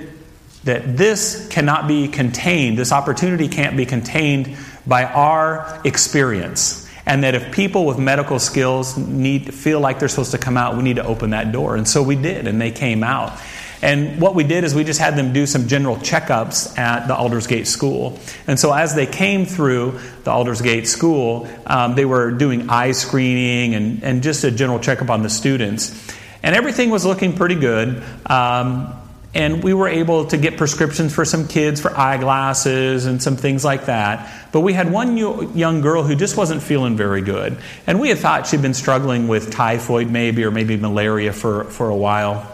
[0.66, 7.36] that this cannot be contained, this opportunity can't be contained by our experience and that
[7.36, 10.96] if people with medical skills need feel like they're supposed to come out, we need
[10.96, 11.76] to open that door.
[11.76, 13.40] And so we did, and they came out.
[13.80, 17.14] And what we did is we just had them do some general checkups at the
[17.14, 18.18] Aldersgate School.
[18.48, 23.74] And so as they came through the Aldersgate School, um, they were doing eye screening
[23.76, 26.12] and, and just a general checkup on the students.
[26.42, 28.02] And everything was looking pretty good.
[28.24, 28.92] Um,
[29.36, 33.66] and we were able to get prescriptions for some kids for eyeglasses and some things
[33.66, 34.50] like that.
[34.50, 37.58] But we had one young girl who just wasn't feeling very good.
[37.86, 41.90] And we had thought she'd been struggling with typhoid, maybe, or maybe malaria for, for
[41.90, 42.50] a while.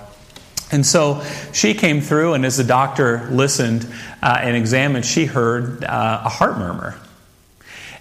[0.73, 3.87] And so she came through, and as the doctor listened
[4.21, 6.99] uh, and examined, she heard uh, a heart murmur.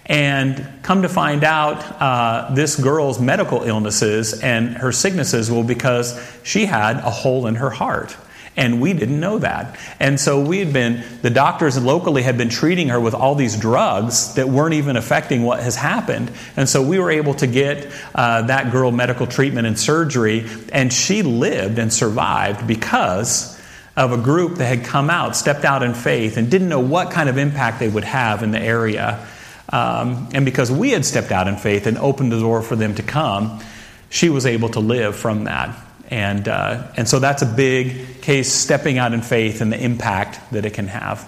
[0.06, 6.20] And come to find out, uh, this girl's medical illnesses and her sicknesses were because
[6.42, 8.16] she had a hole in her heart.
[8.54, 9.78] And we didn't know that.
[9.98, 13.56] And so we had been, the doctors locally had been treating her with all these
[13.56, 16.30] drugs that weren't even affecting what has happened.
[16.54, 20.92] And so we were able to get uh, that girl medical treatment and surgery, and
[20.92, 23.58] she lived and survived because
[23.96, 27.10] of a group that had come out, stepped out in faith, and didn't know what
[27.10, 29.26] kind of impact they would have in the area.
[29.70, 32.94] Um, and because we had stepped out in faith and opened the door for them
[32.96, 33.62] to come,
[34.10, 35.74] she was able to live from that.
[36.12, 40.52] And, uh, and so that's a big case, stepping out in faith and the impact
[40.52, 41.26] that it can have.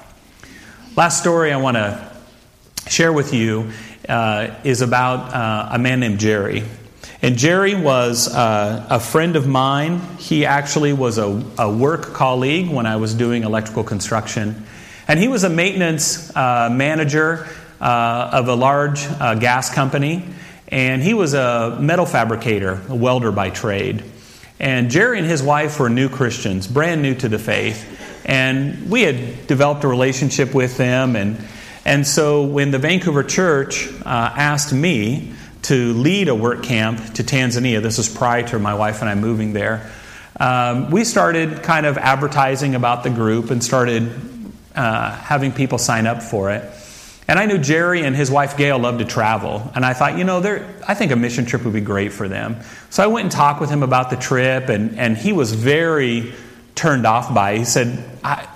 [0.94, 2.12] Last story I want to
[2.86, 3.70] share with you
[4.06, 6.64] uh, is about uh, a man named Jerry.
[7.22, 10.02] And Jerry was uh, a friend of mine.
[10.18, 14.66] He actually was a, a, work colleague when I was doing electrical construction.
[15.08, 17.48] And he was a maintenance uh, manager
[17.80, 20.24] uh, of a large gas company.
[20.68, 24.04] And he was a metal fabricator, a welder by trade.
[24.64, 28.22] And Jerry and his wife were new Christians, brand new to the faith.
[28.24, 31.16] And we had developed a relationship with them.
[31.16, 31.36] And,
[31.84, 37.22] and so when the Vancouver church uh, asked me to lead a work camp to
[37.22, 39.92] Tanzania, this was prior to my wife and I moving there,
[40.40, 44.10] um, we started kind of advertising about the group and started
[44.74, 46.64] uh, having people sign up for it.
[47.26, 49.70] And I knew Jerry and his wife Gail loved to travel.
[49.74, 50.40] And I thought, you know,
[50.86, 52.58] I think a mission trip would be great for them.
[52.90, 56.34] So I went and talked with him about the trip, and, and he was very
[56.74, 57.58] turned off by it.
[57.58, 58.04] He said,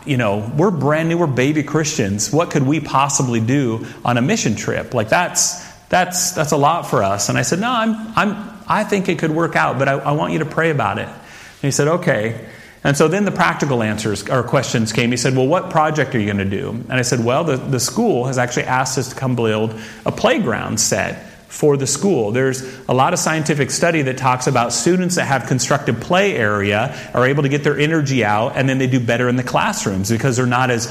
[0.04, 2.31] you know, we're brand new, we're baby Christians.
[2.33, 4.92] What could we possibly do on a mission trip?
[4.92, 7.31] Like, that's, that's, that's a lot for us.
[7.31, 10.12] And I said, no, I'm, I'm, I think it could work out, but I, I
[10.12, 11.09] want you to pray about it.
[11.09, 12.48] And he said, okay.
[12.84, 15.10] And so then the practical answers or questions came.
[15.10, 16.70] He said, Well, what project are you going to do?
[16.70, 20.12] And I said, Well, the, the school has actually asked us to come build a
[20.12, 22.30] playground set for the school.
[22.30, 27.10] There's a lot of scientific study that talks about students that have constructed play area
[27.14, 30.10] are able to get their energy out and then they do better in the classrooms
[30.10, 30.86] because they're not as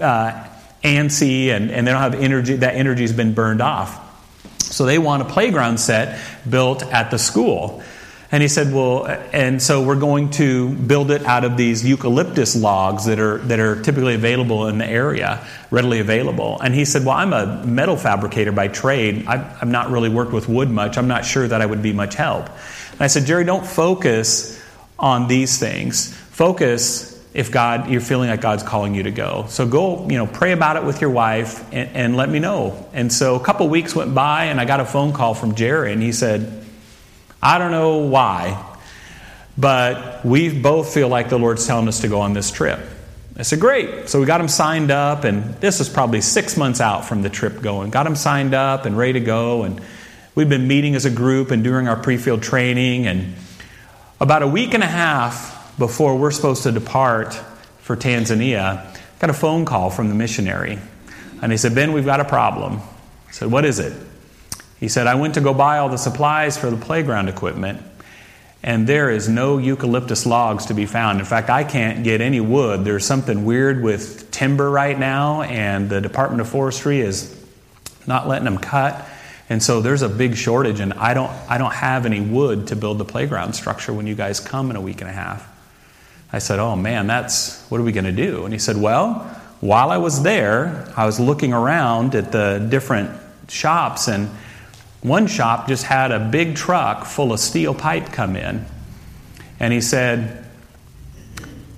[0.00, 0.48] uh,
[0.82, 4.06] antsy and, and they don't have energy, that energy has been burned off.
[4.62, 7.82] So they want a playground set built at the school.
[8.30, 12.54] And he said, Well, and so we're going to build it out of these eucalyptus
[12.54, 16.60] logs that are, that are typically available in the area, readily available.
[16.60, 19.26] And he said, Well, I'm a metal fabricator by trade.
[19.26, 20.98] I've, I've not really worked with wood much.
[20.98, 22.48] I'm not sure that I would be much help.
[22.92, 24.62] And I said, Jerry, don't focus
[24.98, 26.14] on these things.
[26.14, 29.46] Focus if God, you're feeling like God's calling you to go.
[29.48, 32.88] So go, you know, pray about it with your wife and, and let me know.
[32.92, 35.92] And so a couple weeks went by and I got a phone call from Jerry
[35.92, 36.64] and he said,
[37.42, 38.64] I don't know why,
[39.56, 42.80] but we both feel like the Lord's telling us to go on this trip.
[43.36, 44.08] I said, Great.
[44.08, 47.30] So we got him signed up, and this is probably six months out from the
[47.30, 47.90] trip going.
[47.90, 49.80] Got him signed up and ready to go, and
[50.34, 53.06] we've been meeting as a group and doing our pre field training.
[53.06, 53.34] And
[54.20, 57.34] about a week and a half before we're supposed to depart
[57.78, 58.84] for Tanzania,
[59.20, 60.80] got a phone call from the missionary.
[61.40, 62.80] And he said, Ben, we've got a problem.
[63.28, 63.92] I said, What is it?
[64.80, 67.82] He said, I went to go buy all the supplies for the playground equipment,
[68.62, 71.18] and there is no eucalyptus logs to be found.
[71.18, 72.84] In fact, I can't get any wood.
[72.84, 77.34] There's something weird with timber right now, and the Department of Forestry is
[78.06, 79.06] not letting them cut.
[79.50, 82.76] And so there's a big shortage, and I don't, I don't have any wood to
[82.76, 85.48] build the playground structure when you guys come in a week and a half.
[86.32, 88.44] I said, Oh man, that's what are we going to do?
[88.44, 89.14] And he said, Well,
[89.60, 93.18] while I was there, I was looking around at the different
[93.48, 94.28] shops, and
[95.02, 98.66] one shop just had a big truck full of steel pipe come in.
[99.60, 100.44] And he said,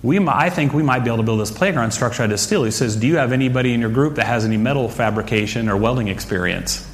[0.03, 2.64] we I think we might be able to build this playground structure out of steel.
[2.64, 5.77] He says, Do you have anybody in your group that has any metal fabrication or
[5.77, 6.87] welding experience?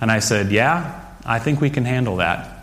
[0.00, 2.56] And I said, Yeah, I think we can handle that.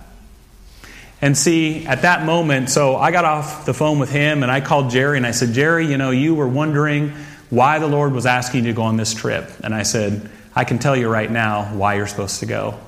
[1.22, 4.60] And see, at that moment, so I got off the phone with him and I
[4.60, 7.14] called Jerry and I said, Jerry, you know, you were wondering
[7.50, 9.50] why the Lord was asking you to go on this trip.
[9.64, 12.80] And I said, I can tell you right now why you're supposed to go.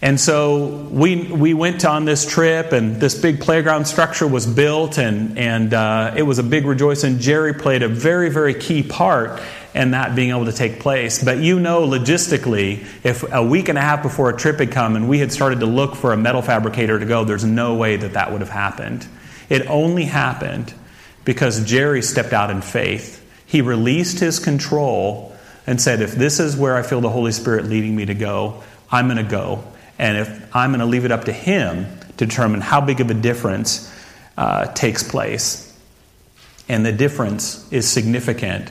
[0.00, 4.96] And so we, we went on this trip, and this big playground structure was built,
[4.96, 7.18] and, and uh, it was a big rejoicing.
[7.18, 9.40] Jerry played a very, very key part
[9.74, 11.22] in that being able to take place.
[11.22, 14.94] But you know, logistically, if a week and a half before a trip had come
[14.94, 17.96] and we had started to look for a metal fabricator to go, there's no way
[17.96, 19.06] that that would have happened.
[19.48, 20.72] It only happened
[21.24, 23.24] because Jerry stepped out in faith.
[23.46, 25.36] He released his control
[25.68, 28.62] and said, If this is where I feel the Holy Spirit leading me to go,
[28.90, 29.62] I'm going to go.
[29.98, 33.10] And if I'm going to leave it up to Him to determine how big of
[33.10, 33.94] a difference
[34.38, 35.78] uh, takes place.
[36.70, 38.70] And the difference is significant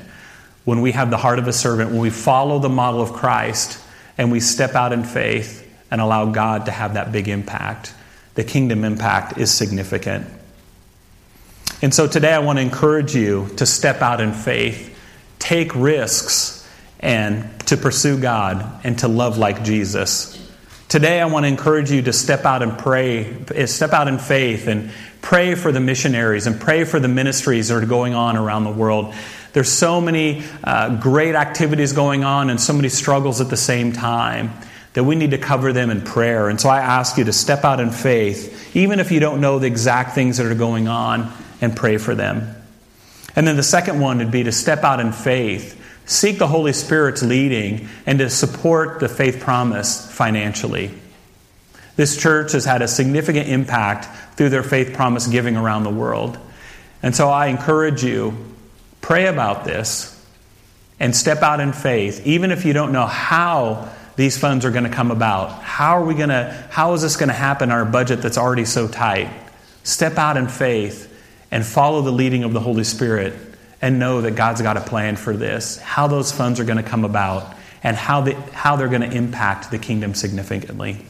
[0.66, 3.80] when we have the heart of a servant, when we follow the model of Christ
[4.18, 7.94] and we step out in faith and allow God to have that big impact.
[8.34, 10.26] The kingdom impact is significant.
[11.84, 14.98] And so today I want to encourage you to step out in faith,
[15.38, 16.57] take risks
[17.00, 20.34] and to pursue God and to love like Jesus.
[20.90, 24.68] Today, I want to encourage you to step out and pray, step out in faith
[24.68, 24.92] and
[25.22, 28.72] pray for the missionaries and pray for the ministries that are going on around the
[28.72, 29.14] world.
[29.52, 33.92] There's so many uh, great activities going on and so many struggles at the same
[33.92, 34.52] time
[34.94, 36.48] that we need to cover them in prayer.
[36.48, 39.60] And so I ask you to step out in faith, even if you don't know
[39.60, 42.56] the exact things that are going on, and pray for them.
[43.36, 46.74] And then the second one would be to step out in faith seek the Holy
[46.74, 50.90] Spirit's leading, and to support the faith promise financially.
[51.98, 56.38] This church has had a significant impact through their faith promise giving around the world.
[57.04, 58.34] And so I encourage you,
[59.02, 60.14] pray about this
[61.00, 64.84] and step out in faith, even if you don't know how these funds are going
[64.86, 65.62] to come about.
[65.62, 68.38] How are we going to, how is this going to happen in our budget that's
[68.38, 69.30] already so tight?
[69.84, 71.14] Step out in faith
[71.52, 73.34] and follow the leading of the Holy Spirit
[73.82, 76.90] and know that God's got a plan for this, how those funds are going to
[76.90, 81.06] come about, and how, they, how they're going to impact the kingdom significantly.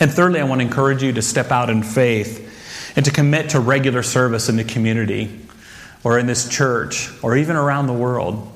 [0.00, 3.50] And thirdly, I want to encourage you to step out in faith and to commit
[3.50, 5.40] to regular service in the community
[6.02, 8.50] or in this church or even around the world.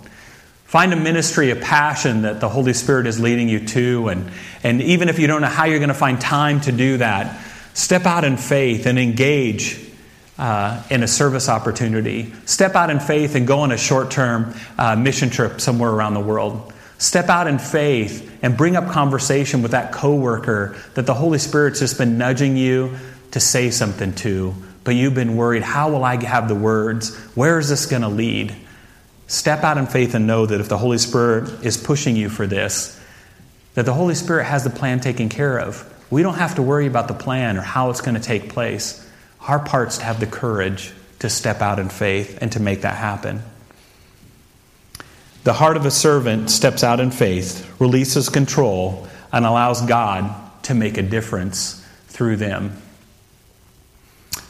[0.65, 4.09] Find a ministry, a passion that the Holy Spirit is leading you to.
[4.09, 4.31] And,
[4.63, 7.41] and even if you don't know how you're going to find time to do that,
[7.73, 9.88] step out in faith and engage
[10.39, 12.33] uh, in a service opportunity.
[12.47, 16.15] Step out in faith and go on a short term uh, mission trip somewhere around
[16.15, 16.73] the world.
[16.99, 21.81] Step out in faith and bring up conversation with that coworker that the Holy Spirit's
[21.81, 22.97] just been nudging you
[23.33, 27.15] to say something to, but you've been worried, how will I have the words?
[27.35, 28.55] Where is this going to lead?
[29.27, 32.47] Step out in faith and know that if the Holy Spirit is pushing you for
[32.47, 32.99] this,
[33.75, 35.85] that the Holy Spirit has the plan taken care of.
[36.11, 39.08] We don't have to worry about the plan or how it's going to take place.
[39.49, 42.97] Our part's to have the courage to step out in faith and to make that
[42.97, 43.43] happen.
[45.45, 50.33] The heart of a servant steps out in faith, releases control, and allows God
[50.65, 52.77] to make a difference through them.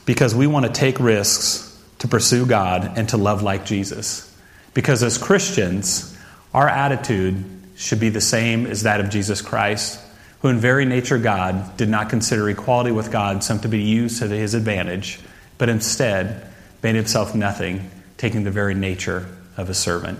[0.04, 1.64] Because we want to take risks
[2.00, 4.36] to pursue God and to love like Jesus.
[4.74, 6.16] Because as Christians,
[6.52, 7.44] our attitude
[7.76, 10.00] should be the same as that of Jesus Christ
[10.40, 14.20] who in very nature God did not consider equality with God something to be used
[14.20, 15.20] to his advantage,
[15.58, 16.46] but instead
[16.82, 19.26] made himself nothing, taking the very nature
[19.56, 20.18] of a servant.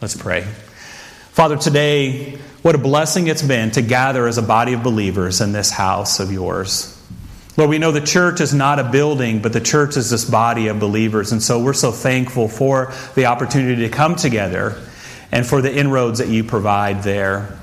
[0.00, 0.42] Let's pray.
[1.32, 5.52] Father, today, what a blessing it's been to gather as a body of believers in
[5.52, 6.98] this house of yours.
[7.56, 10.68] Lord, we know the church is not a building, but the church is this body
[10.68, 11.32] of believers.
[11.32, 14.80] And so we're so thankful for the opportunity to come together
[15.30, 17.58] and for the inroads that you provide there.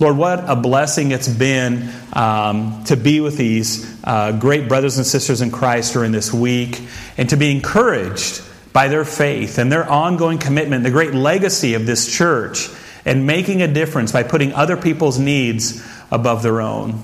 [0.00, 5.04] Lord, what a blessing it's been um, to be with these uh, great brothers and
[5.04, 6.80] sisters in Christ during this week
[7.16, 8.42] and to be encouraged
[8.72, 12.68] by their faith and their ongoing commitment, the great legacy of this church,
[13.04, 17.02] and making a difference by putting other people's needs above their own.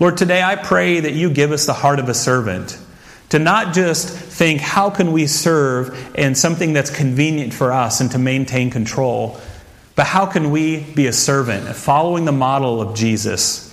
[0.00, 2.78] Lord, today I pray that you give us the heart of a servant
[3.28, 8.10] to not just think, how can we serve in something that's convenient for us and
[8.12, 9.38] to maintain control,
[9.96, 13.64] but how can we be a servant, following the model of Jesus?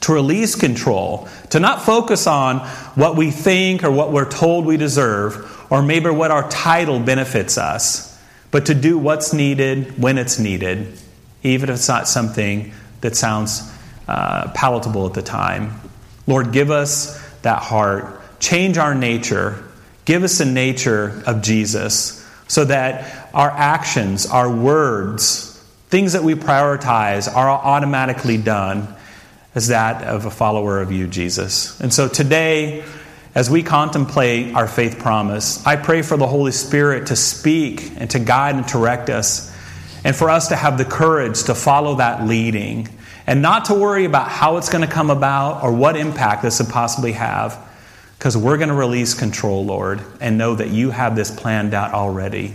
[0.00, 2.58] To release control, to not focus on
[2.94, 7.56] what we think or what we're told we deserve, or maybe what our title benefits
[7.56, 8.20] us,
[8.50, 10.98] but to do what's needed when it's needed,
[11.42, 13.72] even if it's not something that sounds
[14.08, 15.80] uh, palatable at the time.
[16.26, 18.20] Lord, give us that heart.
[18.40, 19.64] Change our nature.
[20.04, 22.18] Give us the nature of Jesus
[22.48, 25.54] so that our actions, our words,
[25.88, 28.94] things that we prioritize are automatically done
[29.54, 31.80] as that of a follower of you, Jesus.
[31.80, 32.84] And so today,
[33.34, 38.10] as we contemplate our faith promise, I pray for the Holy Spirit to speak and
[38.10, 39.54] to guide and direct us,
[40.04, 42.88] and for us to have the courage to follow that leading,
[43.26, 46.60] and not to worry about how it's going to come about or what impact this
[46.60, 47.58] would possibly have,
[48.18, 51.94] because we're going to release control, Lord, and know that you have this planned out
[51.94, 52.54] already.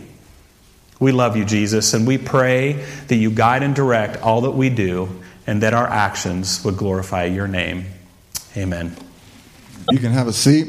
[0.99, 2.73] We love you, Jesus, and we pray
[3.07, 7.25] that you guide and direct all that we do, and that our actions would glorify
[7.25, 7.85] your name.
[8.55, 8.95] Amen.
[9.91, 10.67] You can have a seat.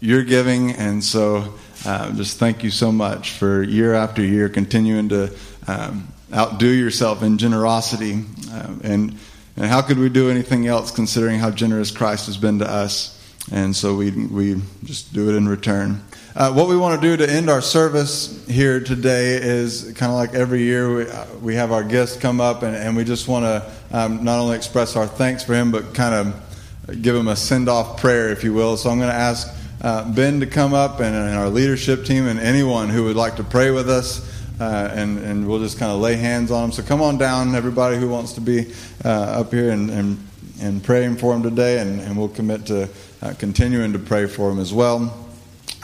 [0.00, 0.72] your giving.
[0.72, 1.54] And so,
[1.86, 5.34] uh, just thank you so much for year after year continuing to
[5.66, 8.24] um, outdo yourself in generosity.
[8.50, 9.18] Uh, and,
[9.56, 13.14] and how could we do anything else considering how generous Christ has been to us?
[13.50, 16.02] And so we, we just do it in return.
[16.36, 20.18] Uh, what we want to do to end our service here today is kind of
[20.18, 23.26] like every year we, uh, we have our guests come up and, and we just
[23.26, 27.28] want to um, not only express our thanks for him, but kind of give him
[27.28, 28.76] a send off prayer, if you will.
[28.76, 29.48] So I'm going to ask
[29.80, 33.36] uh, Ben to come up and, and, our leadership team and anyone who would like
[33.36, 34.37] to pray with us.
[34.60, 36.72] Uh, and, and we'll just kind of lay hands on them.
[36.72, 38.72] So come on down, everybody who wants to be
[39.04, 40.28] uh, up here and, and,
[40.60, 42.88] and praying for him today, and, and we'll commit to
[43.22, 45.26] uh, continuing to pray for him as well.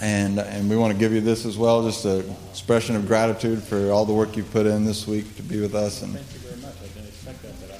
[0.02, 3.62] And, and we want to give you this as well, just an expression of gratitude
[3.62, 6.02] for all the work you've put in this week to be with us.
[6.02, 6.74] And thank you very much.
[6.82, 7.78] I didn't expect that, but I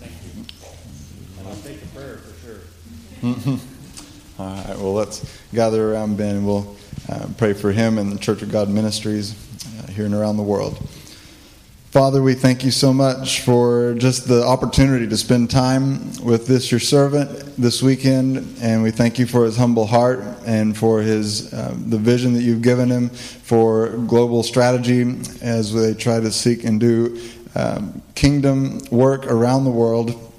[0.00, 0.44] thank you.
[1.38, 3.58] And I'll take a prayer for sure.
[4.38, 4.78] all right.
[4.78, 6.76] Well, let's gather around Ben and we'll
[7.10, 9.34] uh, pray for him and the Church of God ministries
[9.94, 10.76] here and around the world.
[11.94, 16.72] Father, we thank you so much for just the opportunity to spend time with this,
[16.72, 18.56] your servant, this weekend.
[18.60, 22.42] And we thank you for his humble heart and for his, uh, the vision that
[22.42, 25.02] you've given him for global strategy
[25.40, 27.16] as they try to seek and do
[27.54, 30.32] um, kingdom work around the world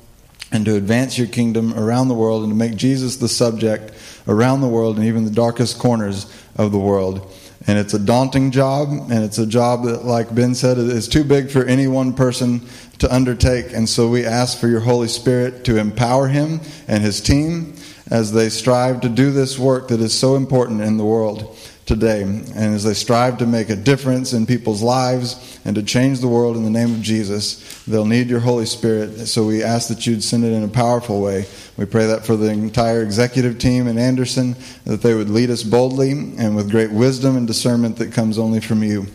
[0.51, 3.93] and to advance your kingdom around the world and to make Jesus the subject
[4.27, 7.31] around the world and even the darkest corners of the world.
[7.67, 11.23] And it's a daunting job, and it's a job that, like Ben said, is too
[11.23, 12.61] big for any one person
[12.99, 13.73] to undertake.
[13.73, 17.75] And so we ask for your Holy Spirit to empower him and his team
[18.11, 22.23] as they strive to do this work that is so important in the world today.
[22.23, 26.27] And as they strive to make a difference in people's lives and to change the
[26.27, 29.27] world in the name of Jesus, they'll need your Holy Spirit.
[29.27, 31.45] So we ask that you'd send it in a powerful way.
[31.77, 34.55] We pray that for the entire executive team in Anderson,
[34.85, 38.61] that they would lead us boldly and with great wisdom and discernment that comes only
[38.61, 39.05] from you.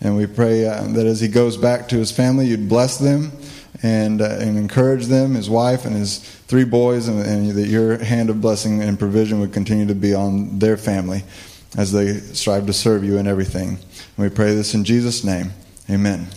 [0.00, 3.32] And we pray uh, that as he goes back to his family, you'd bless them
[3.82, 8.02] and, uh, and encourage them, his wife and his three boys, and, and that your
[8.02, 11.22] hand of blessing and provision would continue to be on their family
[11.76, 13.68] as they strive to serve you in everything.
[13.68, 13.78] And
[14.18, 15.52] we pray this in Jesus' name.
[15.90, 16.28] Amen.